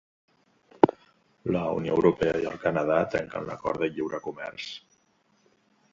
La 1.57 1.61
Unió 1.81 1.93
Europea 1.99 2.41
i 2.45 2.49
el 2.53 2.57
Canadà 2.65 2.97
trenquen 3.17 3.47
l'acord 3.51 3.85
de 3.85 3.93
lliure 3.93 4.25
comerç. 4.29 4.71